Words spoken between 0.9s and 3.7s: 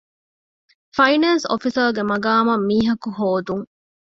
ފައިނޭންސް އޮފިސަރ ގެ މަޤާމަށް މީހަކު ހޯދުން.